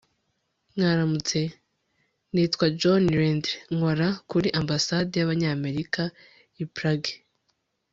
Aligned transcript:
mwaramutse. 0.75 1.39
nitwa 2.33 2.65
john 2.81 3.03
reindle. 3.19 3.53
nkora 3.75 4.07
kuri 4.29 4.49
ambasade 4.59 5.13
y'abanyamerika 5.17 6.01
i 6.63 6.63
prague. 6.75 7.11
(alexmarcelo 7.11 7.27